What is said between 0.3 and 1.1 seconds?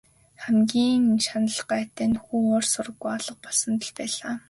Хамгийн